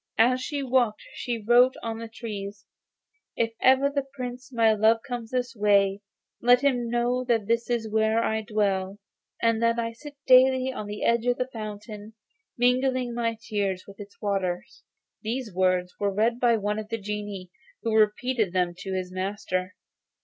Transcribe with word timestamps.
As 0.17 0.41
she 0.41 0.63
walked 0.63 1.03
she 1.13 1.37
wrote 1.47 1.75
on 1.83 1.99
the 1.99 2.07
trees: 2.07 2.65
'If 3.35 3.53
ever 3.61 3.87
the 3.87 4.03
Prince, 4.15 4.51
my 4.51 4.73
lover, 4.73 4.99
comes 5.07 5.29
this 5.29 5.55
way, 5.55 6.01
let 6.41 6.61
him 6.61 6.89
know 6.89 7.23
that 7.25 7.41
it 7.47 7.67
is 7.69 7.87
here 7.93 8.17
I 8.17 8.41
dwell, 8.41 8.97
and 9.43 9.61
that 9.61 9.77
I 9.77 9.91
sit 9.91 10.15
daily 10.25 10.73
on 10.73 10.87
the 10.87 11.03
edge 11.03 11.27
of 11.27 11.37
this 11.37 11.51
fountain, 11.53 12.15
mingling 12.57 13.13
my 13.13 13.37
tears 13.39 13.83
with 13.85 13.99
its 13.99 14.19
waters.' 14.19 14.81
These 15.21 15.53
words 15.53 15.93
were 15.99 16.11
read 16.11 16.39
by 16.39 16.57
one 16.57 16.79
of 16.79 16.89
the 16.89 16.97
genii, 16.97 17.51
who 17.83 17.93
repeated 17.95 18.53
them 18.53 18.73
to 18.79 18.93
his 18.93 19.11
master. 19.11 19.75